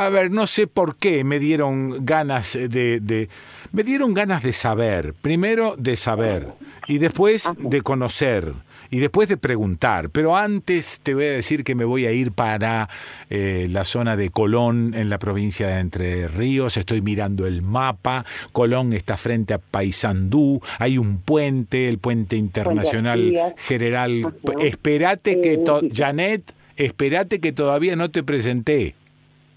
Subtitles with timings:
[0.00, 3.28] A ver, no sé por qué me dieron ganas de, de,
[3.70, 6.48] me dieron ganas de saber, primero de saber
[6.88, 8.54] y después de conocer
[8.88, 10.08] y después de preguntar.
[10.08, 12.88] Pero antes te voy a decir que me voy a ir para
[13.28, 16.78] eh, la zona de Colón, en la provincia de Entre Ríos.
[16.78, 18.24] Estoy mirando el mapa.
[18.52, 20.62] Colón está frente a Paysandú.
[20.78, 24.34] Hay un puente, el puente internacional general.
[24.60, 25.62] Esperate que,
[25.92, 28.94] Janet, esperate que todavía no te presenté.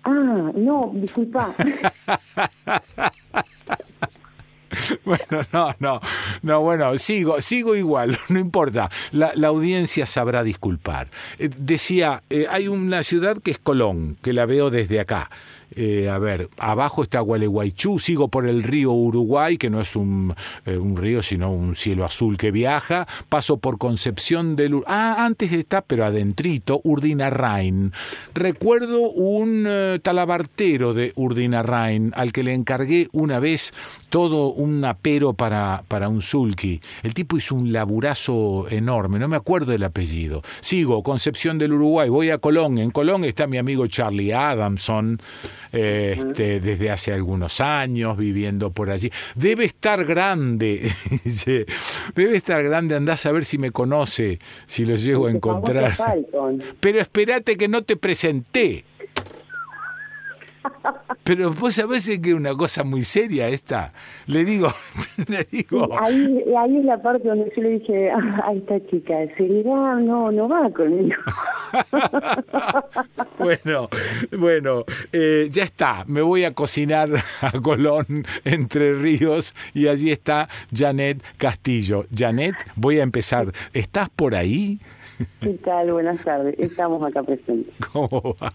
[0.03, 1.53] Ah, no, disculpa.
[5.05, 6.01] Bueno, no, no,
[6.41, 11.09] no, bueno, sigo, sigo igual, no importa, la, la audiencia sabrá disculpar.
[11.37, 15.29] Eh, decía, eh, hay una ciudad que es Colón, que la veo desde acá.
[15.75, 20.33] Eh, a ver, abajo está Gualeguaychú, sigo por el río Uruguay, que no es un,
[20.65, 24.81] eh, río, sino un cielo azul que viaja, paso por Concepción del...
[24.87, 27.91] Ah, antes está, pero adentrito, Urdinarrain.
[28.33, 33.73] Recuerdo un uh, talabartero de Urdinarrain, al que le encargué una vez
[34.09, 36.81] todo un apero para, para un sulky.
[37.01, 40.41] El tipo hizo un laburazo enorme, no me acuerdo del apellido.
[40.61, 42.77] Sigo, Concepción del Uruguay, voy a Colón.
[42.77, 45.19] En Colón está mi amigo Charlie Adamson
[45.73, 49.11] este, desde hace algunos años, viviendo por allí.
[49.35, 50.89] Debe estar grande,
[52.15, 55.97] debe estar grande, andás a ver si me conoce, si lo llego a encontrar.
[56.79, 58.85] Pero espérate que no te presenté.
[61.23, 63.93] Pero vos sabés que es una cosa muy seria esta.
[64.27, 64.67] Le digo,
[65.27, 65.87] le digo.
[65.99, 70.49] ahí, ahí es la parte donde yo le dije a esta chica, seriedad no, no
[70.49, 71.15] va conmigo.
[73.39, 73.89] bueno,
[74.37, 76.03] bueno, eh, ya está.
[76.07, 77.09] Me voy a cocinar
[77.41, 82.05] a Colón, Entre Ríos, y allí está Janet Castillo.
[82.13, 83.51] Janet, voy a empezar.
[83.73, 84.79] ¿Estás por ahí?
[85.41, 85.91] ¿Qué tal?
[85.91, 86.55] Buenas tardes.
[86.57, 87.73] Estamos acá presentes.
[87.91, 88.53] ¿Cómo va?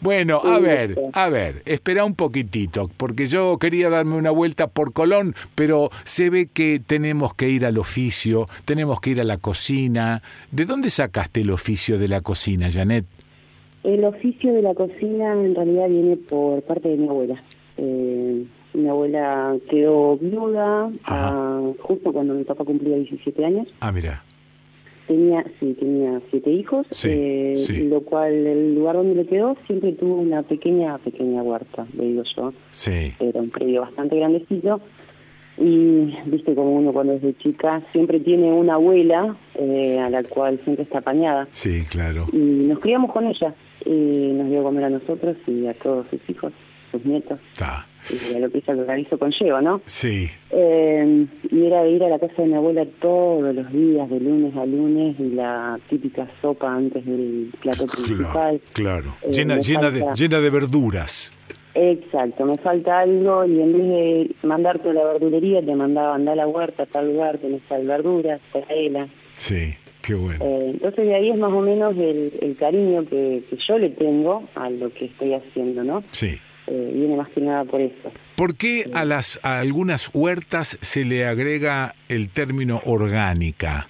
[0.00, 4.92] Bueno, a ver, a ver, espera un poquitito, porque yo quería darme una vuelta por
[4.92, 9.38] Colón, pero se ve que tenemos que ir al oficio, tenemos que ir a la
[9.38, 10.22] cocina.
[10.52, 13.06] ¿De dónde sacaste el oficio de la cocina, Janet?
[13.82, 17.42] El oficio de la cocina en realidad viene por parte de mi abuela.
[17.76, 18.44] Eh,
[18.74, 23.68] mi abuela quedó viuda ah, justo cuando mi papá cumplía 17 años.
[23.80, 24.22] Ah, mira.
[25.08, 30.16] Tenía, sí, tenía siete hijos, eh, lo cual el lugar donde le quedó siempre tuvo
[30.16, 32.52] una pequeña, pequeña huerta, le digo yo.
[32.72, 33.14] Sí.
[33.18, 34.82] Era un predio bastante grandecito
[35.56, 40.22] y viste como uno cuando es de chica siempre tiene una abuela eh, a la
[40.22, 41.48] cual siempre está apañada.
[41.50, 42.26] Sí, claro.
[42.32, 43.54] Y nos criamos con ella
[43.84, 46.52] y nos dio a comer a nosotros y a todos sus hijos,
[46.90, 47.38] sus nietos.
[47.52, 49.80] Está y a lo que ella organizo conlleva, ¿no?
[49.86, 50.28] Sí.
[50.50, 54.20] Eh, y era de ir a la casa de mi abuela todos los días, de
[54.20, 58.60] lunes a lunes, y la típica sopa antes del plato principal.
[58.72, 61.34] Claro, eh, llena, llena, de, llena de verduras.
[61.74, 66.32] Exacto, me falta algo y en vez de mandarte a la verdulería te mandaba andar
[66.32, 69.06] a la huerta, a tal lugar, tenés tal verduras, traela.
[69.34, 70.44] Sí, qué bueno.
[70.44, 73.90] Eh, entonces de ahí es más o menos el, el cariño que, que yo le
[73.90, 76.02] tengo a lo que estoy haciendo, ¿no?
[76.10, 76.40] Sí.
[76.70, 78.12] Eh, viene más que nada por eso.
[78.36, 83.88] ¿Por qué a, las, a algunas huertas se le agrega el término orgánica?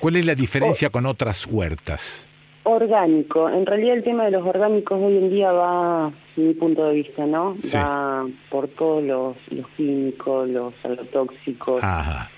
[0.00, 2.26] ¿Cuál es la diferencia con otras huertas?
[2.64, 3.48] Orgánico.
[3.48, 7.26] En realidad el tema de los orgánicos hoy en día va, mi punto de vista,
[7.26, 7.56] ¿no?
[7.74, 11.82] Va por todos los, los químicos, los agrotóxicos.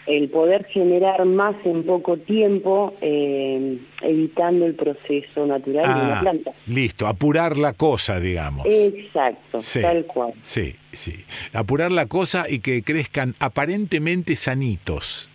[0.06, 6.20] El poder generar más en poco tiempo, eh, evitando el proceso natural de una ah,
[6.20, 6.52] planta.
[6.66, 8.66] Listo, apurar la cosa, digamos.
[8.66, 10.32] Exacto, tal cual.
[10.42, 11.24] Sí, sí.
[11.52, 15.28] Apurar la cosa y que crezcan aparentemente sanitos.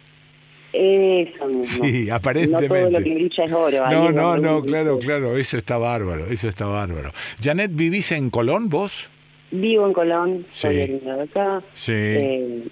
[0.71, 1.85] Eso mismo.
[1.85, 2.67] Sí, aparentemente.
[2.67, 3.89] No todo lo que brilla es oro.
[3.89, 7.11] No, no, no, claro, claro, eso está bárbaro, eso está bárbaro.
[7.41, 9.09] Janet, ¿vivís en Colón vos?
[9.51, 11.63] Vivo en Colón, soy de acá.
[11.73, 11.93] Sí.
[11.95, 12.67] Eh,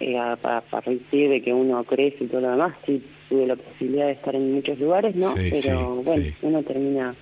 [0.00, 4.06] eh, a, partir de que uno crece y todo lo demás, sí, tuve la posibilidad
[4.06, 5.34] de estar en muchos lugares, ¿no?
[5.34, 7.14] Pero bueno, uno termina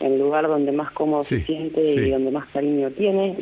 [0.00, 3.36] en el lugar donde más cómodo se siente y donde más cariño tiene.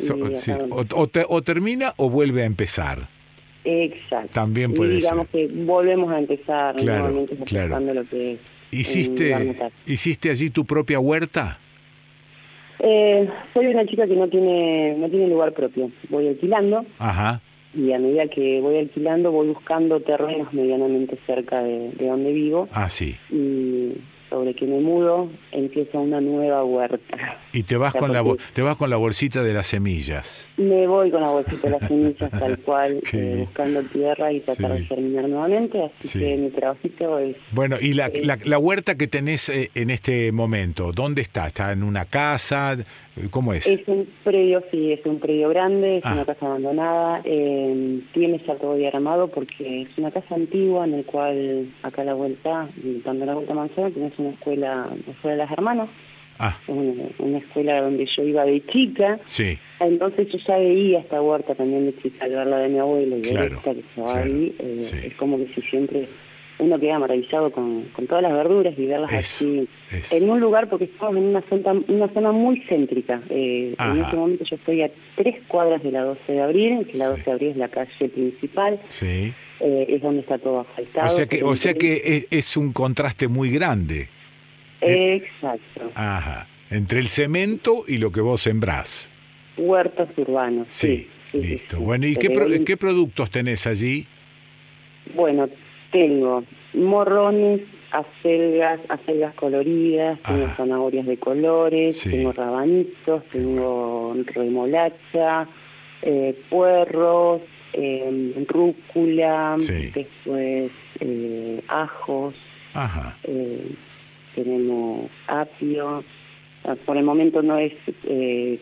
[0.69, 3.16] o, o termina o vuelve a empezar.
[3.69, 4.29] Exacto.
[4.31, 7.35] También puede y digamos que volvemos a empezar claro, nuevamente
[7.93, 8.37] lo que
[8.71, 11.59] ¿Hiciste, ¿Hiciste allí tu propia huerta?
[12.79, 15.91] Eh, soy una chica que no tiene no tiene lugar propio.
[16.09, 16.85] Voy alquilando.
[16.97, 17.41] Ajá.
[17.73, 22.69] Y a medida que voy alquilando voy buscando terrenos medianamente cerca de, donde vivo.
[22.71, 23.17] Ah, sí.
[23.29, 23.93] Y,
[24.29, 27.39] sobre que me mudo, empieza una nueva huerta.
[27.53, 30.49] Y te vas con la te vas con la bolsita de las semillas.
[30.57, 34.73] Me voy con la bolsita de las semillas tal cual, eh, buscando tierra y tratar
[34.73, 37.35] de germinar nuevamente, así que mi trabajito es...
[37.51, 41.47] Bueno, y la, la, huerta que tenés eh, en este momento, ¿dónde está?
[41.47, 42.77] ¿Está en una casa?
[43.31, 43.65] ¿Cómo es?
[43.67, 46.13] Es un predio, sí, es un predio grande, es ah.
[46.13, 51.05] una casa abandonada, eh, tiene ya todo diagramado porque es una casa antigua en el
[51.05, 52.69] cual acá a la vuelta,
[53.03, 55.89] dando la vuelta a manzana, tenés una escuela, la escuela de las hermanas,
[56.39, 56.57] ah.
[56.67, 59.57] una, escuela donde yo iba de chica, sí.
[59.79, 63.21] entonces yo ya veía esta huerta también de chica, al verla de mi abuelo y
[63.21, 66.07] claro, esta que estaba ahí, eh, es como que si siempre
[66.59, 69.67] uno queda maravillado con, con todas las verduras y verlas así
[70.11, 73.21] en un lugar porque estamos en una zona, una zona muy céntrica.
[73.29, 76.97] Eh, en este momento yo estoy a tres cuadras de la 12 de abril, que
[76.97, 78.79] la 12 de abril es la calle principal.
[78.87, 79.33] Sí.
[79.59, 81.07] Eh, es donde está todo asfaltado.
[81.07, 84.09] O sea que, o sea que es, un contraste muy grande.
[84.81, 85.91] Exacto.
[85.95, 86.47] Ajá.
[86.69, 89.09] Entre el cemento y lo que vos sembrás.
[89.57, 90.67] Huertos urbanos.
[90.69, 91.79] Sí, listo.
[91.79, 94.05] bueno, ¿y qué, qué productos tenés allí?
[95.15, 95.49] Bueno,
[95.91, 96.43] tengo
[96.73, 97.61] morrones,
[97.91, 105.47] acelgas, acelgas coloridas, tengo zanahorias de colores, tengo rabanitos, tengo remolacha,
[106.01, 107.41] eh, puerros,
[107.73, 112.35] eh, rúcula, después eh, ajos,
[113.23, 113.71] eh,
[114.35, 116.03] tenemos apio.
[116.63, 117.73] Ah, por el momento no es
[118.03, 118.59] eh,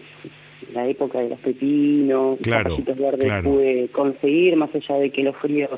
[0.74, 5.36] la época de los pepinos, claro, los verdes pude conseguir, más allá de que los
[5.38, 5.72] fríos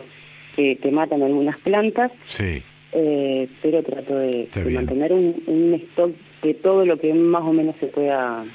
[0.55, 2.11] que, matan algunas plantas.
[2.25, 2.61] Sí.
[2.93, 7.87] Eh, pero trato de, mantener un, stock de todo lo que más o menos se
[7.87, 8.45] pueda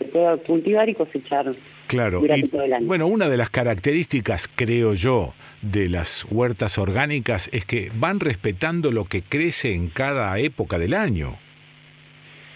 [0.00, 1.52] se pueda cultivar y cosechar
[1.86, 2.20] claro.
[2.20, 2.86] durante todo el año.
[2.86, 8.90] Bueno, una de las características, creo yo, de las huertas orgánicas es que van respetando
[8.90, 11.36] lo que crece en cada época del año.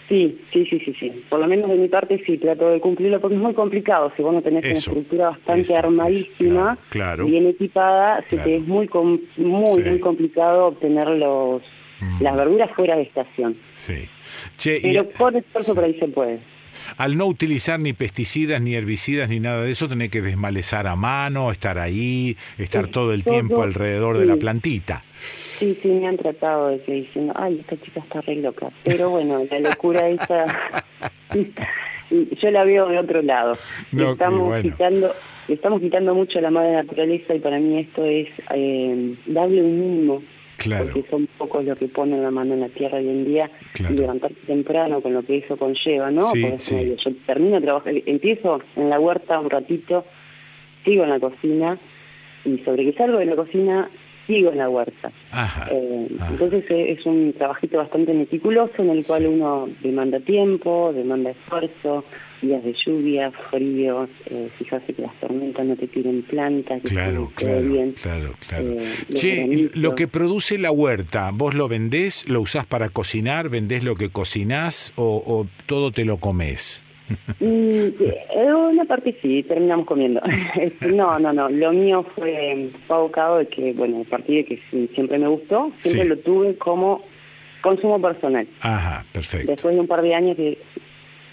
[0.09, 1.23] Sí, sí, sí, sí, sí.
[1.29, 4.11] Por lo menos de mi parte sí, trato de cumplirlo porque es muy complicado.
[4.15, 6.77] Si vos no tenés una estructura bastante armadísima,
[7.25, 8.87] bien equipada, se te es muy,
[9.37, 11.63] muy, muy complicado obtener los,
[12.01, 12.21] mm.
[12.21, 13.57] las verduras fuera de estación.
[13.73, 14.07] Sí.
[14.63, 16.39] Pero por esfuerzo por ahí se puede.
[16.97, 20.95] Al no utilizar ni pesticidas, ni herbicidas, ni nada de eso, tenés que desmalezar a
[20.95, 25.03] mano, estar ahí, estar todo el tiempo alrededor de la plantita.
[25.57, 28.69] Sí, sí, me han tratado de que diciendo, ay, esta chica está re loca.
[28.83, 30.45] Pero bueno, la locura esa,
[32.41, 33.57] yo la veo de otro lado.
[33.91, 35.13] estamos quitando
[35.47, 40.23] estamos quitando mucho la madre naturaleza y para mí esto es eh, darle un mínimo.
[40.57, 40.89] Claro.
[40.93, 43.93] Porque son pocos los que ponen la mano en la tierra hoy en día y
[43.93, 46.21] levantarse temprano con lo que eso conlleva, ¿no?
[46.21, 46.45] Sí,
[47.03, 50.05] Yo termino de trabajar, empiezo en la huerta un ratito,
[50.83, 51.77] sigo en la cocina
[52.45, 53.89] y sobre que salgo de la cocina
[54.27, 55.11] sigo en la huerta.
[55.71, 61.31] Eh, entonces eh, es un trabajito bastante meticuloso en el cual uno demanda tiempo, demanda
[61.31, 62.05] esfuerzo,
[62.41, 67.31] días de lluvia, fríos, eh, fijarse que las tormentas no te tiren plantas, que claro,
[67.35, 67.93] claro, bien.
[68.01, 68.75] claro, claro.
[69.13, 73.95] che, lo que produce la huerta, ¿vos lo vendés, lo usás para cocinar, vendés lo
[73.95, 76.83] que cocinás o, o todo te lo comes?
[77.39, 80.21] Mm, una parte sí, terminamos comiendo.
[80.93, 81.49] no, no, no.
[81.49, 86.05] Lo mío fue, abocado de que, bueno, a partir de que siempre me gustó, siempre
[86.05, 87.03] lo tuve como
[87.61, 88.47] consumo personal.
[88.61, 89.51] Ajá, perfecto.
[89.51, 90.57] Después de un par de años que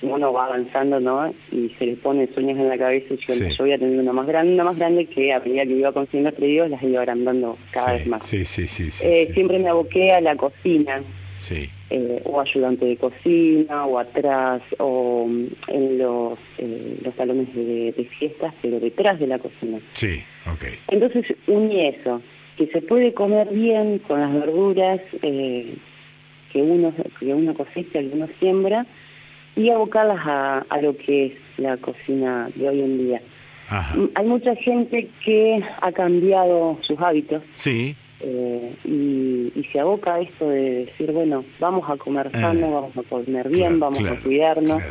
[0.02, 1.32] uno va avanzando, ¿no?
[1.50, 4.12] Y se le pone sueños en la cabeza y yo, yo voy a tener una
[4.12, 7.56] más grande, una más grande que a medida que iba consiguiendo pedidos las iba agrandando
[7.70, 8.26] cada vez más.
[8.26, 8.88] Sí, sí, sí.
[9.06, 11.02] Eh, siempre me aboqué a la cocina.
[11.34, 11.70] Sí.
[11.94, 18.08] Eh, o ayudante de cocina, o atrás, o mm, en los, eh, los salones de,
[18.18, 19.78] fiestas, pero detrás de la cocina.
[19.90, 20.64] Sí, ok.
[20.88, 22.22] Entonces uní eso,
[22.56, 25.74] que se puede comer bien con las verduras eh,
[26.50, 28.86] que uno que uno cosecha, que uno siembra,
[29.54, 33.20] y abocarlas a, a lo que es la cocina de hoy en día.
[33.70, 37.42] Mm, hay mucha gente que ha cambiado sus hábitos.
[37.52, 37.94] Sí.
[38.24, 42.40] Eh, y, se aboca a esto de decir, bueno, vamos a comer ah.
[42.40, 44.82] sano, vamos a comer bien, vamos a cuidarnos.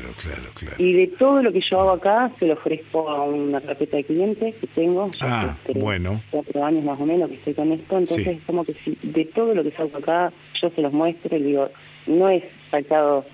[0.80, 4.04] y de todo lo que yo hago acá, se lo ofrezco a una carpeta de
[4.06, 6.22] clientes que tengo, ya ah, bueno.
[6.32, 9.26] cuatro años más o menos que estoy con esto, entonces es como que si, de
[9.26, 11.70] todo lo que hago acá, yo se los muestro y digo,
[12.08, 13.26] no es sacado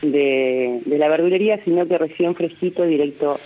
[0.00, 3.38] de, de la verdulería, sino que recién fresquito directo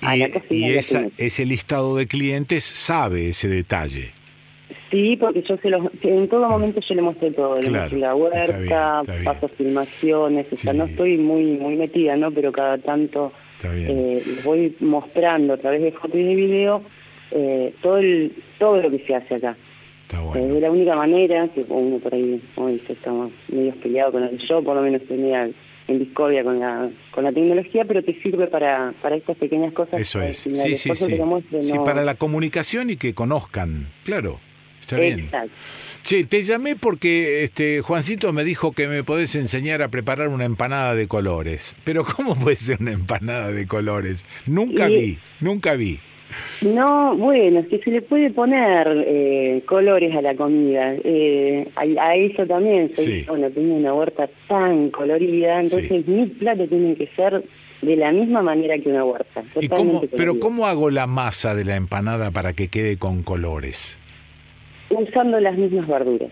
[0.00, 0.68] a la cocina.
[0.68, 4.12] Y esa, ese listado de clientes sabe ese detalle.
[4.90, 8.14] Sí, porque yo se los, en todo momento yo le muestro todo, le muestro la
[8.14, 12.30] huerta, paso filmaciones, o sea, no estoy muy muy metida, ¿no?
[12.30, 13.32] Pero cada tanto
[13.64, 16.82] eh, les voy mostrando a través de fotos y de video
[17.30, 19.56] eh, todo el, todo lo que se hace acá.
[20.36, 24.62] Es la única manera que uno por ahí, hoy estamos medio peleados con el yo,
[24.62, 25.50] por lo menos tenía
[25.86, 30.00] en discordia con la con la tecnología, pero te sirve para, para estas pequeñas cosas.
[30.00, 31.18] Eso es, sí, sí, sí.
[31.60, 34.40] sí, para la comunicación y que conozcan, claro,
[34.84, 35.20] está bien.
[35.20, 35.52] Exacto.
[36.02, 40.44] Sí, te llamé porque este Juancito me dijo que me podés enseñar a preparar una
[40.44, 41.74] empanada de colores.
[41.84, 44.24] Pero ¿cómo puede ser una empanada de colores?
[44.46, 46.00] Nunca vi, nunca vi.
[46.62, 50.94] No, bueno, es que se le puede poner eh, colores a la comida.
[51.04, 56.96] Eh, a, eso también, soy, bueno, tengo una huerta tan colorida, entonces mis platos tienen
[56.96, 57.44] que ser
[57.82, 59.42] de la misma manera que una huerta.
[60.16, 63.98] pero ¿cómo hago la masa de la empanada para que quede con colores?
[64.90, 66.30] Usando las mismas verduras.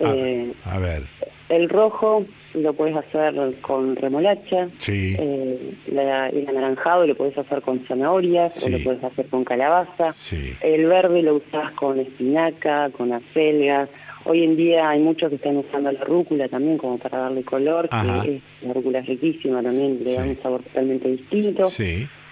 [0.00, 1.02] a eh, ver.
[1.48, 8.64] el rojo lo puedes hacer con remolacha, eh, el anaranjado lo puedes hacer con zanahorias
[8.66, 10.14] o lo puedes hacer con calabaza,
[10.60, 13.88] el verde lo usas con espinaca, con acelga.
[14.24, 17.88] Hoy en día hay muchos que están usando la rúcula también como para darle color,
[17.88, 21.68] que la rúcula es riquísima también, le da un sabor totalmente distinto.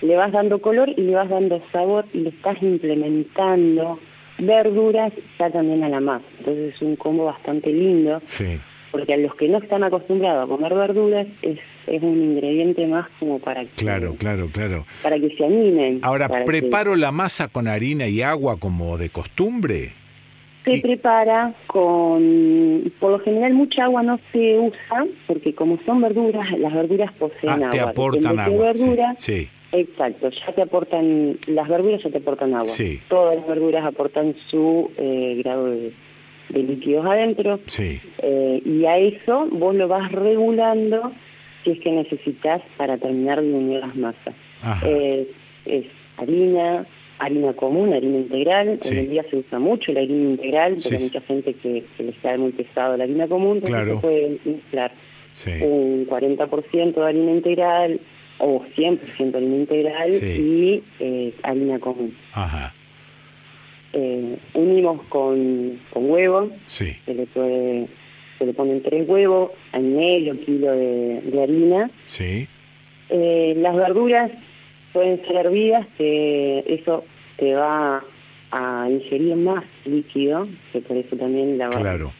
[0.02, 3.98] Le vas dando color y le vas dando sabor y le estás implementando
[4.40, 6.24] verduras ya también a la masa.
[6.38, 8.20] Entonces es un combo bastante lindo.
[8.26, 8.58] Sí
[8.90, 13.08] porque a los que no están acostumbrados a comer verduras es, es un ingrediente más
[13.18, 14.84] como para que, claro, claro, claro.
[15.02, 16.00] para que se animen.
[16.02, 19.92] Ahora, ¿preparo la masa con harina y agua como de costumbre?
[20.64, 26.46] Se prepara con, por lo general mucha agua no se usa, porque como son verduras,
[26.58, 27.70] las verduras poseen ah, agua.
[27.70, 28.72] te aportan agua,
[29.16, 32.68] sí, Exacto, ya te aportan, las verduras ya te aportan agua.
[32.68, 33.00] Sí.
[33.08, 35.92] Todas las verduras aportan su eh, grado de
[36.50, 37.60] de líquidos adentro.
[37.66, 38.00] Sí.
[38.18, 41.12] Eh, y a eso vos lo vas regulando
[41.64, 44.34] si es que necesitas para terminar de unir las masas.
[45.66, 45.86] es
[46.16, 46.86] harina,
[47.18, 48.78] harina común, harina integral.
[48.90, 52.02] Hoy en día se usa mucho la harina integral, pero hay mucha gente que, que
[52.02, 53.94] le está muy pesado la harina común, entonces claro.
[53.96, 54.92] se puede mezclar
[55.62, 58.00] un 40% de harina integral
[58.40, 62.16] o 100% harina integral y eh, harina común.
[62.32, 62.74] Ajá
[63.92, 66.96] eh, unimos con, con huevo, sí.
[67.04, 67.88] se le puede
[68.38, 71.90] se le ponen tres huevos, al medio kilo de, harina.
[72.06, 72.48] Sí.
[73.10, 74.30] Eh, las verduras
[74.94, 77.04] pueden ser hervidas, que eso
[77.36, 78.02] te va
[78.52, 82.12] a ingerir más líquido, que por eso también la claro.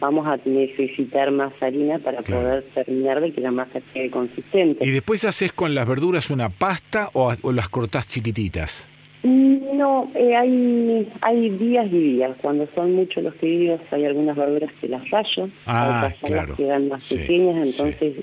[0.00, 4.84] vamos a necesitar más harina para poder terminar de que la masa quede consistente.
[4.84, 8.88] ¿Y después haces con las verduras una pasta o, o las cortás chiquititas?
[9.26, 12.36] No, eh, hay, hay días y días.
[12.40, 17.12] Cuando son muchos los pedidos, hay algunas verduras que las rayo, ah, otras quedan más
[17.12, 18.14] pequeñas, entonces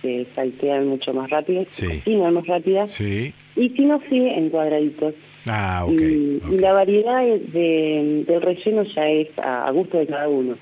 [0.00, 3.00] se saltean mucho más rápido, se cocinan más rápidas.
[3.00, 5.14] Y si no, sí, en cuadraditos.
[5.46, 10.56] Ah, y, la variedad de, del relleno ya es a, gusto de cada uno.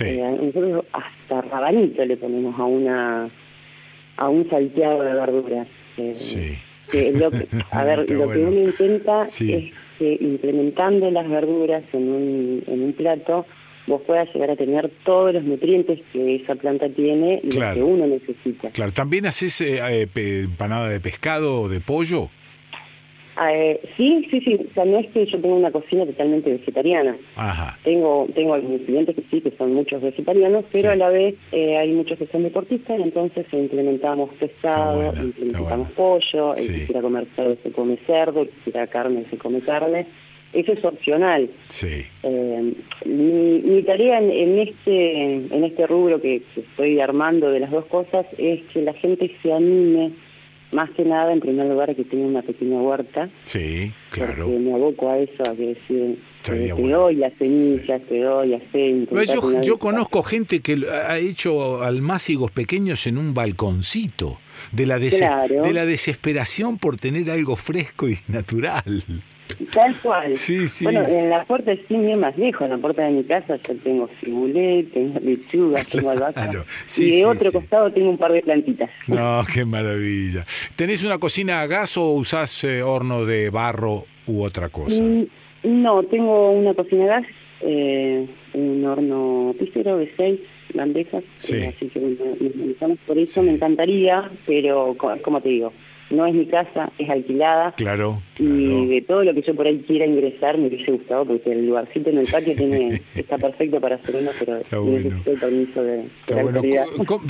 [0.00, 3.28] Eh, nosotros hasta rabanito le ponemos a una
[4.16, 5.68] a un salteado de verduras.
[5.98, 6.56] Eh, sí
[6.92, 7.30] lo
[7.70, 12.92] a ver, lo que uno intenta es que implementando las verduras en un, en un
[12.92, 13.46] plato,
[13.86, 18.06] vos puedas llegar a tener todos los nutrientes que esa planta tiene y que uno
[18.06, 18.70] necesita.
[18.70, 20.08] Claro, ¿también haces eh, eh
[20.42, 22.30] empanada de pescado o de pollo?
[23.42, 24.54] Eh, sí, sí, sí.
[24.54, 27.16] O sea, no es que yo tenga una cocina totalmente vegetariana.
[27.36, 27.78] Ajá.
[27.82, 31.76] Tengo, tengo algunos clientes que sí, que son muchos vegetarianos, pero a la vez eh,
[31.76, 37.56] hay muchos que son deportistas, entonces implementamos pescado, implementamos pollo, el que quiera comer cerdo
[37.62, 40.06] se come cerdo, el que quiera carne se come carne.
[40.52, 41.50] Eso es opcional.
[41.68, 42.04] Sí.
[42.22, 42.74] Eh,
[43.06, 48.24] mi, mi, tarea en, este en este rubro que estoy armando de las dos cosas
[48.38, 50.12] es que la gente se anime
[50.72, 53.30] más que nada, en primer lugar, que tenga una pequeña huerta.
[53.42, 54.46] Sí, claro.
[54.46, 59.26] Porque me aboco a eso, a que decir, te doy las semillas, te doy aceite.
[59.26, 64.38] Yo, yo conozco gente que ha hecho almácigos pequeños en un balconcito,
[64.72, 69.04] de la, de la desesperación por tener algo fresco y natural.
[69.72, 70.34] Tal cual.
[70.34, 70.84] Sí, sí.
[70.84, 73.76] Bueno, en la puerta estoy bien más lejos, en la puerta de mi casa yo
[73.76, 76.50] tengo cibulet, tengo lechuga, tengo albahaca.
[76.96, 78.90] y de otro costado tengo un par de plantitas.
[79.06, 80.46] No, qué maravilla.
[80.76, 85.02] ¿Tenés una cocina a gas o usás eh, horno de barro u otra cosa?
[85.02, 85.26] Mm,
[85.64, 87.26] no, tengo una cocina a gas,
[87.60, 90.40] eh, un horno pícero de seis
[90.74, 95.72] bandejas, eh, así que nos por eso, me encantaría, pero como te digo,
[96.14, 97.72] no es mi casa, es alquilada.
[97.72, 101.52] Claro, Y de todo lo que yo por ahí quiera ingresar me hubiese gustado porque
[101.52, 105.82] el lugarcito en el patio tiene está perfecto para hacer uno, pero necesito el permiso
[105.82, 106.86] de, la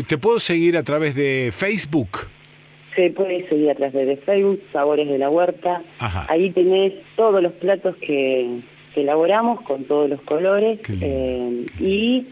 [0.09, 2.29] ¿Te puedo seguir a través de Facebook?
[2.97, 5.83] Se puede seguir a través de Facebook, Sabores de la Huerta.
[6.29, 8.61] Ahí tenés todos los platos que,
[8.95, 12.26] que elaboramos con todos los colores eh, y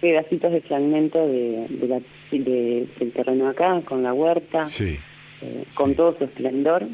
[0.00, 1.66] pedacitos de fragmento de,
[2.30, 4.66] del terreno acá, con la huerta,
[5.42, 6.86] eh, con todo su esplendor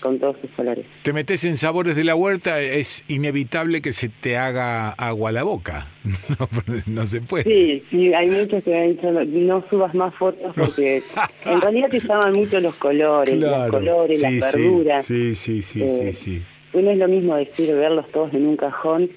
[0.00, 0.86] con todos sus colores.
[1.02, 5.32] Te metes en sabores de la huerta, es inevitable que se te haga agua a
[5.32, 5.88] la boca.
[6.86, 7.44] No, se puede.
[7.44, 11.02] Sí, sí, hay muchos que me han dicho no subas más fotos porque
[11.44, 15.06] en realidad te llaman mucho los colores, los colores, las verduras.
[15.06, 16.42] Sí, sí, sí, sí, sí.
[16.72, 19.10] Eh, no es lo mismo decir verlos todos en un cajón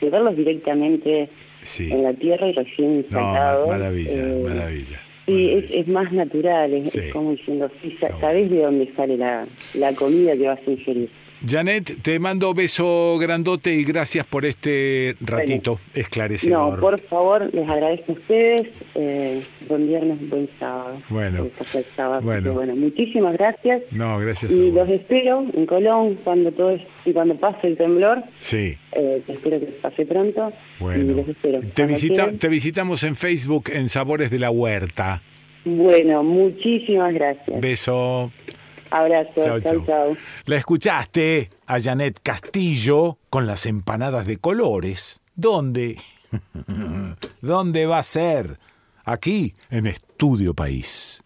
[0.00, 1.28] que verlos directamente
[1.78, 3.68] en la tierra y recién instalados.
[3.68, 5.00] maravilla, eh, maravilla.
[5.26, 10.36] Sí, es, más natural, es, como diciendo, sí, sabes de dónde sale la, la comida
[10.36, 11.10] que vas a ingerir.
[11.44, 16.74] Janet, te mando beso grandote y gracias por este ratito esclarecedor.
[16.74, 18.62] No, por favor, les agradezco a ustedes.
[18.94, 21.02] Eh, buen viernes, buen sábado.
[21.08, 21.48] Bueno,
[22.22, 22.52] bueno.
[22.54, 22.76] bueno.
[22.76, 23.82] muchísimas gracias.
[23.90, 24.52] No, gracias.
[24.52, 28.22] Y los espero en Colón cuando todo y cuando pase el temblor.
[28.38, 28.76] Sí.
[28.92, 30.52] Eh, espero que pase pronto.
[30.80, 31.14] Bueno.
[31.14, 31.60] los espero.
[31.74, 35.22] Te, visita, te visitamos en Facebook en Sabores de la Huerta.
[35.64, 37.60] Bueno, muchísimas gracias.
[37.60, 38.30] Beso.
[38.90, 40.16] Abrazo, chao, chao.
[40.44, 45.20] La escuchaste a Janet Castillo con las empanadas de colores.
[45.34, 45.98] ¿Dónde?
[47.40, 48.58] ¿Dónde va a ser?
[49.04, 51.22] Aquí, en Estudio País.